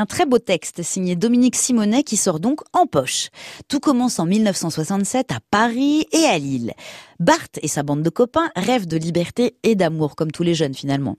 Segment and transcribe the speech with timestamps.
[0.00, 3.28] Un très beau texte signé Dominique Simonet qui sort donc en poche.
[3.68, 6.72] Tout commence en 1967 à Paris et à Lille.
[7.20, 10.72] Bart et sa bande de copains rêvent de liberté et d'amour, comme tous les jeunes
[10.72, 11.16] finalement.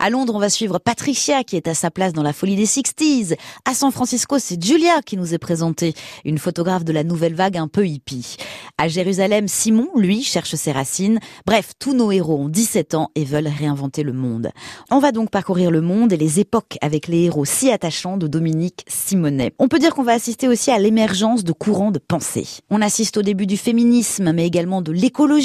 [0.00, 2.66] À Londres, on va suivre Patricia qui est à sa place dans la folie des
[2.66, 3.36] 60s.
[3.64, 5.94] À San Francisco, c'est Julia qui nous est présentée,
[6.24, 8.36] une photographe de la nouvelle vague un peu hippie.
[8.78, 11.20] À Jérusalem, Simon, lui, cherche ses racines.
[11.46, 14.50] Bref, tous nos héros ont 17 ans et veulent réinventer le monde.
[14.90, 18.26] On va donc parcourir le monde et les époques avec les héros si attachants de
[18.26, 19.54] Dominique Simonet.
[19.60, 22.48] On peut dire qu'on va assister aussi à l'émergence de courants de pensée.
[22.70, 25.43] On assiste au début du féminisme, mais également de l'écologie,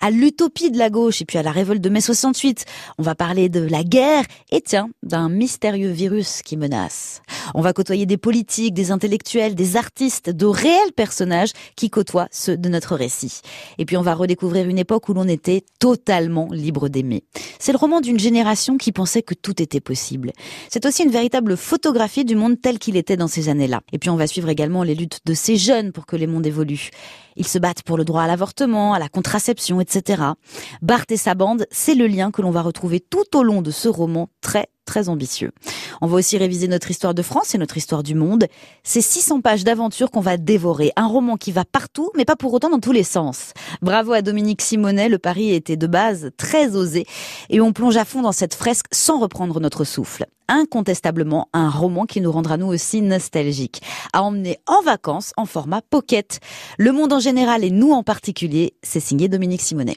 [0.00, 2.64] à l'utopie de la gauche et puis à la révolte de mai 68.
[2.98, 7.22] On va parler de la guerre et tiens, d'un mystérieux virus qui menace.
[7.54, 12.56] On va côtoyer des politiques, des intellectuels, des artistes, de réels personnages qui côtoient ceux
[12.56, 13.40] de notre récit.
[13.78, 17.24] Et puis on va redécouvrir une époque où l'on était totalement libre d'aimer.
[17.58, 20.32] C'est le roman d'une génération qui pensait que tout était possible.
[20.68, 23.80] C'est aussi une véritable photographie du monde tel qu'il était dans ces années-là.
[23.92, 26.46] Et puis on va suivre également les luttes de ces jeunes pour que les mondes
[26.46, 26.90] évoluent.
[27.36, 29.29] Ils se battent pour le droit à l'avortement, à la contraception,
[29.80, 30.22] etc.
[30.82, 33.70] Bart et sa bande, c'est le lien que l'on va retrouver tout au long de
[33.70, 35.52] ce roman très très ambitieux.
[36.00, 38.46] On va aussi réviser notre histoire de France et notre histoire du monde.
[38.82, 40.92] C'est 600 pages d'aventure qu'on va dévorer.
[40.96, 43.52] Un roman qui va partout, mais pas pour autant dans tous les sens.
[43.82, 47.06] Bravo à Dominique Simonet, le pari était de base très osé.
[47.48, 50.26] Et on plonge à fond dans cette fresque sans reprendre notre souffle.
[50.48, 53.82] Incontestablement un roman qui nous rendra nous aussi nostalgiques.
[54.12, 56.40] À emmener en vacances en format pocket.
[56.76, 59.96] Le monde en général et nous en particulier, c'est signé Dominique Simonet.